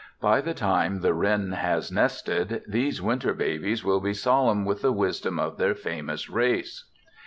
[0.19, 4.91] By the time the wren has nested these winter babies will be solemn with the
[4.91, 6.85] wisdom of their famous race.